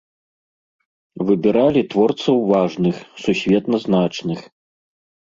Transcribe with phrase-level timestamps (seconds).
[1.27, 4.39] Выбіралі творцаў важных, сусветна значных.